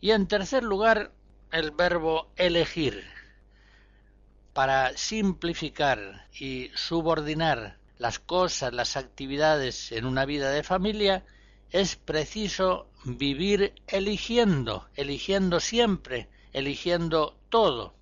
[0.00, 1.12] Y en tercer lugar,
[1.52, 3.04] el verbo elegir
[4.52, 11.24] para simplificar y subordinar las cosas, las actividades en una vida de familia,
[11.70, 17.94] es preciso vivir eligiendo, eligiendo siempre, eligiendo todo.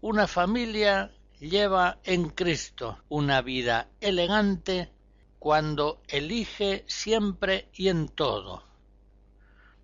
[0.00, 4.90] Una familia lleva en Cristo una vida elegante
[5.38, 8.64] cuando elige siempre y en todo.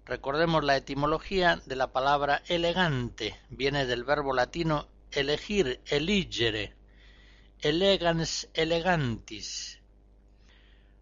[0.05, 6.75] Recordemos la etimología de la palabra elegante, viene del verbo latino elegir, eligere,
[7.61, 9.81] elegans elegantis.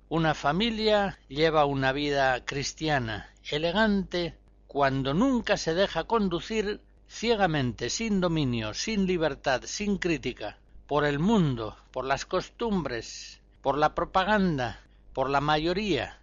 [0.09, 4.39] Una familia lleva una vida cristiana elegante
[4.70, 11.76] cuando nunca se deja conducir ciegamente, sin dominio, sin libertad, sin crítica, por el mundo,
[11.90, 14.80] por las costumbres, por la propaganda,
[15.12, 16.20] por la mayoría.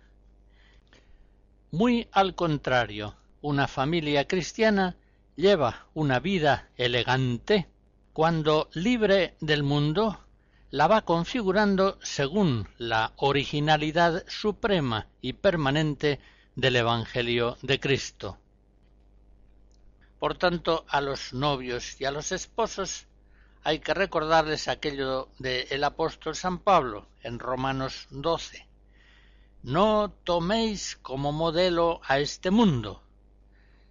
[1.72, 4.96] Muy al contrario, una familia cristiana
[5.36, 7.68] lleva una vida elegante
[8.14, 10.22] cuando libre del mundo
[10.72, 16.22] la va configurando según la originalidad suprema y permanente
[16.58, 18.40] del Evangelio de Cristo.
[20.18, 23.06] Por tanto, a los novios y a los esposos
[23.64, 28.68] hay que recordarles aquello del apóstol San Pablo en Romanos 12.
[29.62, 33.04] No toméis como modelo a este mundo,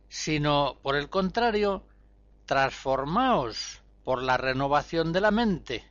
[0.08, 1.84] sino, por el contrario,
[2.46, 5.88] transformaos por la renovación de la mente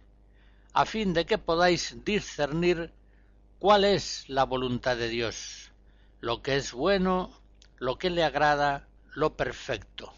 [0.73, 2.91] a fin de que podáis discernir
[3.59, 5.71] cuál es la voluntad de Dios,
[6.25, 7.29] lo que es bueno,
[7.77, 10.11] lo que le agrada, lo perfecto.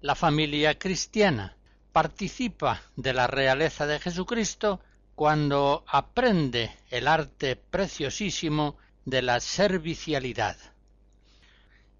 [0.00, 1.56] la familia cristiana
[1.92, 4.80] participa de la realeza de Jesucristo
[5.14, 10.56] cuando aprende el arte preciosísimo de la servicialidad.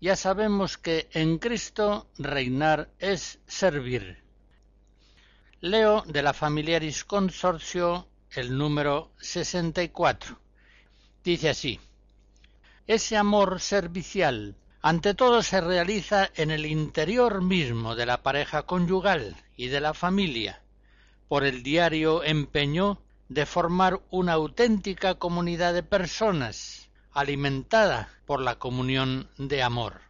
[0.01, 4.23] Ya sabemos que en Cristo reinar es servir.
[5.61, 10.39] Leo de la Familiaris Consortio el número 64.
[11.25, 11.81] Dice así:
[12.87, 19.37] Ese amor servicial ante todo se realiza en el interior mismo de la pareja conyugal
[19.57, 20.63] y de la familia,
[21.27, 29.29] por el diario empeño de formar una auténtica comunidad de personas, alimentada por la comunión
[29.37, 30.01] de amor.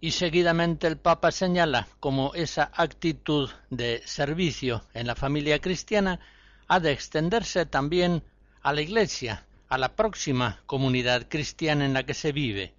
[0.00, 6.20] Y seguidamente el Papa señala como esa actitud de servicio en la familia cristiana
[6.68, 8.22] ha de extenderse también
[8.62, 12.74] a la Iglesia, a la próxima comunidad cristiana en la que se vive,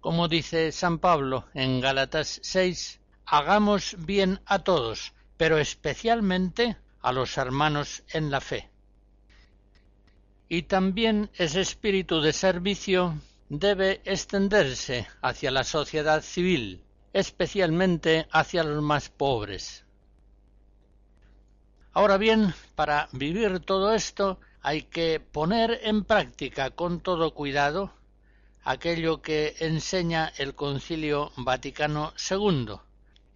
[0.00, 7.36] como dice San Pablo en Gálatas 6, hagamos bien a todos, pero especialmente a los
[7.36, 8.70] hermanos en la fe.
[10.48, 13.14] Y también ese espíritu de servicio
[13.48, 16.82] debe extenderse hacia la sociedad civil,
[17.12, 19.84] especialmente hacia los más pobres.
[21.92, 27.92] Ahora bien, para vivir todo esto hay que poner en práctica con todo cuidado
[28.64, 32.74] aquello que enseña el Concilio Vaticano II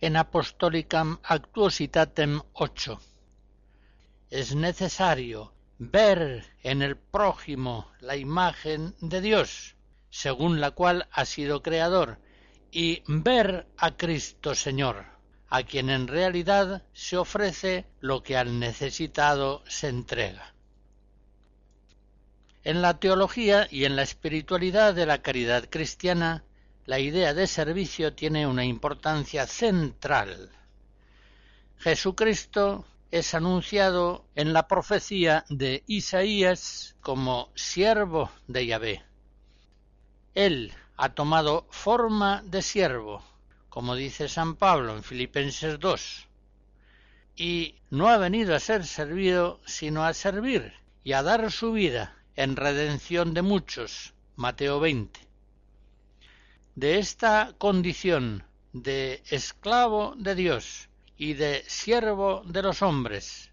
[0.01, 3.01] en Apostolicam Actuositatem 8.
[4.31, 9.77] Es necesario ver en el prójimo la imagen de Dios,
[10.11, 12.19] según la cual ha sido creador,
[12.71, 15.07] y ver a Cristo Señor,
[15.49, 20.54] a quien en realidad se ofrece lo que al necesitado se entrega.
[22.65, 26.45] En la teología y en la espiritualidad de la caridad cristiana,
[26.87, 30.51] la idea de servicio tiene una importancia central.
[31.77, 39.03] Jesucristo es anunciado en la profecía de Isaías como siervo de Yahvé.
[40.35, 43.23] Él ha tomado forma de siervo,
[43.69, 46.29] como dice San Pablo en Filipenses 2,
[47.37, 52.24] y no ha venido a ser servido sino a servir y a dar su vida
[52.37, 54.15] en redención de muchos.
[54.37, 55.21] Mateo 20.
[56.75, 63.53] De esta condición de esclavo de Dios y de siervo de los hombres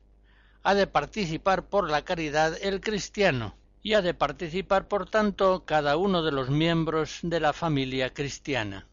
[0.64, 5.98] ha de participar por la caridad el cristiano y ha de participar por tanto cada
[5.98, 8.88] uno de los miembros de la familia cristiana.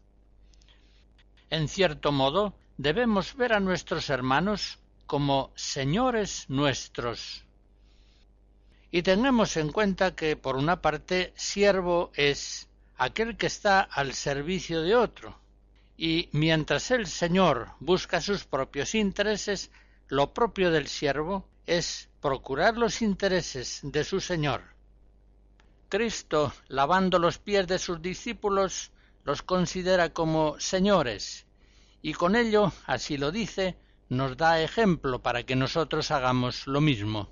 [1.49, 4.77] En cierto modo, debemos ver a nuestros hermanos
[5.07, 7.43] como señores nuestros
[8.91, 12.67] y tengamos en cuenta que, por una parte, siervo es
[12.97, 15.39] aquel que está al servicio de otro,
[15.97, 19.71] y mientras el Señor busca sus propios intereses,
[20.07, 24.63] lo propio del siervo es procurar los intereses de su Señor.
[25.87, 28.91] Cristo, lavando los pies de sus discípulos,
[29.23, 31.45] los considera como señores,
[32.01, 33.77] y con ello, así lo dice,
[34.07, 37.29] nos da ejemplo para que nosotros hagamos lo mismo.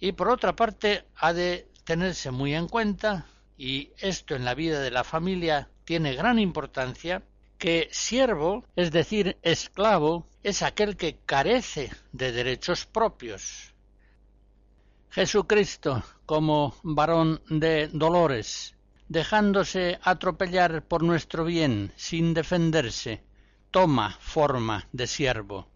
[0.00, 3.26] Y por otra parte, ha de tenerse muy en cuenta,
[3.56, 7.22] y esto en la vida de la familia tiene gran importancia,
[7.58, 13.74] que siervo, es decir, esclavo, es aquel que carece de derechos propios.
[15.10, 18.76] Jesucristo, como varón de dolores,
[19.08, 23.24] dejándose atropellar por nuestro bien sin defenderse,
[23.70, 25.68] toma forma de siervo.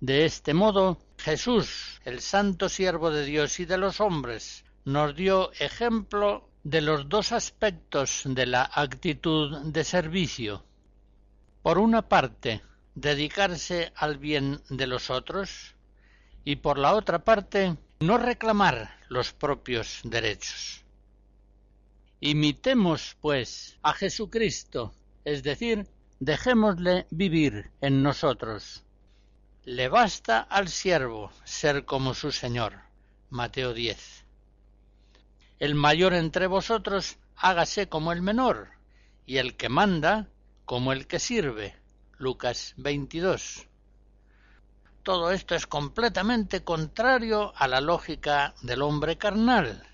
[0.00, 5.52] De este modo, Jesús, el santo siervo de Dios y de los hombres, nos dio
[5.52, 10.64] ejemplo de los dos aspectos de la actitud de servicio.
[11.62, 12.62] Por una parte,
[12.94, 15.74] dedicarse al bien de los otros
[16.42, 20.82] y por la otra parte, no reclamar los propios derechos.
[22.20, 24.94] Imitemos, pues, a Jesucristo,
[25.26, 25.86] es decir,
[26.18, 28.84] dejémosle vivir en nosotros.
[29.66, 32.80] Le basta al siervo ser como su Señor.
[33.28, 34.24] Mateo 10.
[35.58, 38.70] El mayor entre vosotros hágase como el menor,
[39.26, 40.28] y el que manda
[40.64, 41.76] como el que sirve.
[42.16, 43.68] Lucas 22.
[45.02, 49.86] Todo esto es completamente contrario a la lógica del hombre carnal.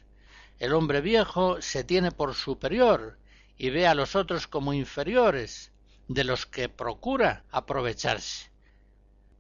[0.61, 3.19] El hombre viejo se tiene por superior
[3.59, 5.73] y ve a los otros como inferiores,
[6.07, 8.55] de los que procura aprovecharse.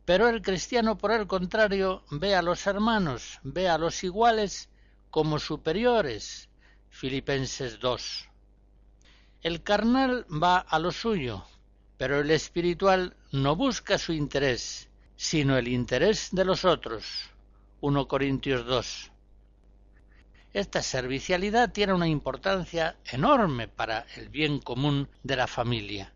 [0.06, 4.70] Pero el cristiano, por el contrario, ve a los hermanos, ve a los iguales
[5.10, 6.48] como superiores.
[6.90, 8.28] Filipenses 2.
[9.42, 11.44] El carnal va a lo suyo,
[11.98, 17.04] pero el espiritual no busca su interés, sino el interés de los otros.
[17.80, 19.10] 1 Corintios 2.
[20.52, 26.12] Esta servicialidad tiene una importancia enorme para el bien común de la familia.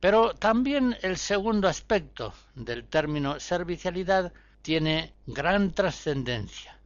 [0.00, 4.32] Pero también el segundo aspecto del término servicialidad
[4.62, 6.78] tiene gran trascendencia.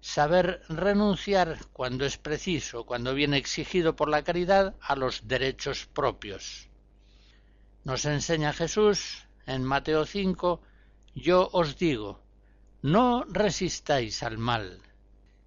[0.00, 6.68] Saber renunciar cuando es preciso, cuando viene exigido por la caridad, a los derechos propios.
[7.84, 10.62] Nos enseña Jesús en Mateo 5,
[11.14, 12.22] yo os digo,
[12.82, 14.78] no resistáis al mal,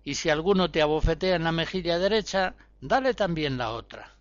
[0.03, 4.13] y si alguno te abofetea en la mejilla derecha, dale también la otra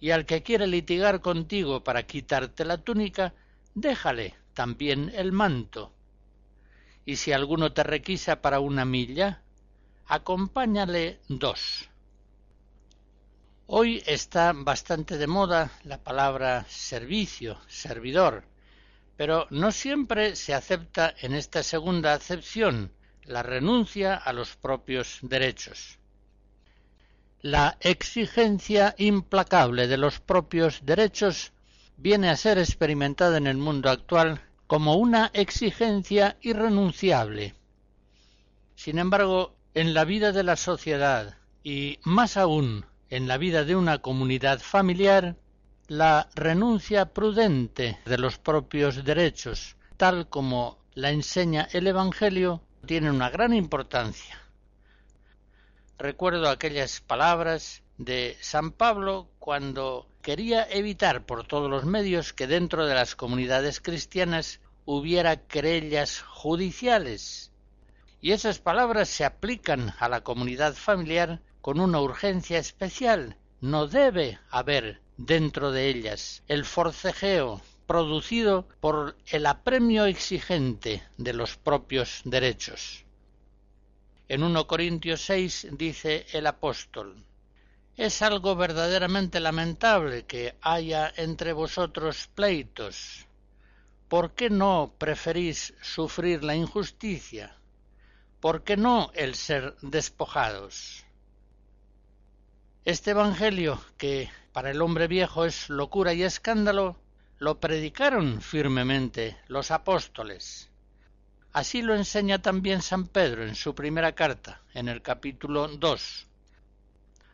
[0.00, 3.34] y al que quiere litigar contigo para quitarte la túnica,
[3.74, 5.92] déjale también el manto.
[7.04, 9.42] Y si alguno te requisa para una milla,
[10.06, 11.88] acompáñale dos.
[13.66, 18.44] Hoy está bastante de moda la palabra servicio, servidor,
[19.16, 22.92] pero no siempre se acepta en esta segunda acepción
[23.24, 25.98] la renuncia a los propios derechos.
[27.46, 31.52] La exigencia implacable de los propios derechos
[31.96, 37.54] viene a ser experimentada en el mundo actual como una exigencia irrenunciable.
[38.74, 43.76] Sin embargo, en la vida de la sociedad y más aún en la vida de
[43.76, 45.36] una comunidad familiar,
[45.86, 53.30] la renuncia prudente de los propios derechos, tal como la enseña el Evangelio, tiene una
[53.30, 54.45] gran importancia
[55.98, 62.86] recuerdo aquellas palabras de San Pablo cuando quería evitar por todos los medios que dentro
[62.86, 67.52] de las comunidades cristianas hubiera querellas judiciales
[68.20, 73.36] y esas palabras se aplican a la comunidad familiar con una urgencia especial.
[73.60, 81.56] No debe haber dentro de ellas el forcejeo producido por el apremio exigente de los
[81.56, 83.05] propios derechos.
[84.28, 87.24] En 1 Corintios 6 dice el apóstol
[87.96, 93.24] Es algo verdaderamente lamentable que haya entre vosotros pleitos.
[94.08, 97.56] ¿Por qué no preferís sufrir la injusticia?
[98.40, 101.04] ¿Por qué no el ser despojados?
[102.84, 106.96] Este Evangelio, que para el hombre viejo es locura y escándalo,
[107.38, 110.68] lo predicaron firmemente los apóstoles.
[111.56, 116.26] Así lo enseña también San Pedro en su primera carta, en el capítulo 2.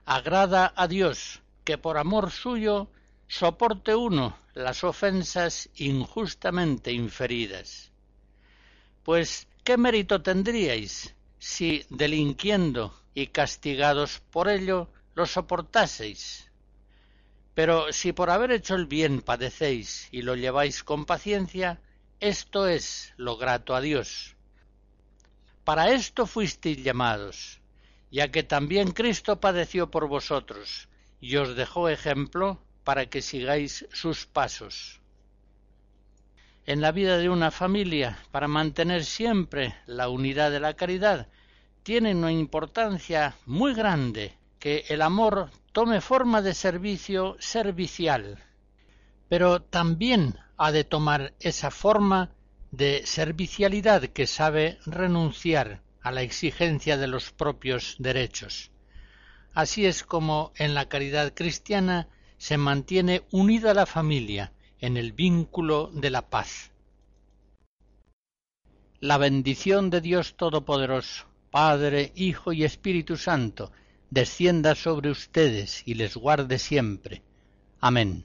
[0.04, 2.88] Agrada a Dios que por amor suyo
[3.26, 7.90] soporte uno las ofensas injustamente inferidas.
[9.02, 16.48] Pues, ¿qué mérito tendríais si, delinquiendo y castigados por ello, lo soportaseis?
[17.54, 21.80] Pero si por haber hecho el bien padecéis y lo lleváis con paciencia,
[22.22, 24.36] esto es lo grato a Dios.
[25.64, 27.60] Para esto fuisteis llamados,
[28.12, 30.88] ya que también Cristo padeció por vosotros,
[31.20, 35.00] y os dejó ejemplo para que sigáis sus pasos.
[36.64, 41.26] En la vida de una familia, para mantener siempre la unidad de la caridad,
[41.82, 48.38] tiene una importancia muy grande que el amor tome forma de servicio servicial,
[49.28, 52.30] pero también ha de tomar esa forma
[52.70, 58.70] de servicialidad que sabe renunciar a la exigencia de los propios derechos.
[59.54, 62.08] Así es como en la caridad cristiana
[62.38, 66.70] se mantiene unida la familia en el vínculo de la paz.
[69.00, 73.72] La bendición de Dios Todopoderoso, Padre, Hijo y Espíritu Santo,
[74.10, 77.22] descienda sobre ustedes y les guarde siempre.
[77.80, 78.24] Amén.